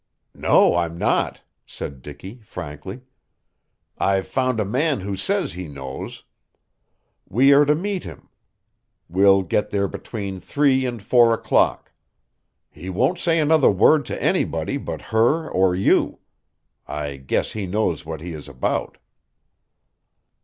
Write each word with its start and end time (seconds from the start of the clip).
"No, 0.33 0.77
I'm 0.77 0.97
not," 0.97 1.41
said 1.63 2.01
Dicky 2.01 2.39
frankly. 2.41 3.01
"I've 3.99 4.27
found 4.27 4.59
a 4.59 4.65
man 4.65 5.01
who 5.01 5.15
says 5.15 5.53
he 5.53 5.67
knows. 5.67 6.23
We 7.29 7.53
are 7.53 7.65
to 7.65 7.75
meet 7.75 8.03
him. 8.03 8.27
We'll 9.09 9.43
get 9.43 9.69
there 9.69 9.87
between 9.87 10.39
three 10.39 10.87
and 10.87 11.03
four 11.03 11.35
o'clock. 11.35 11.91
He 12.71 12.89
won't 12.89 13.19
say 13.19 13.39
another 13.39 13.69
word 13.69 14.05
to 14.07 14.19
anybody 14.19 14.77
but 14.77 15.03
her 15.13 15.47
or 15.47 15.75
you. 15.75 16.17
I 16.87 17.17
guess 17.17 17.51
he 17.51 17.67
knows 17.67 18.03
what 18.03 18.21
he 18.21 18.33
is 18.33 18.47
about." 18.47 18.97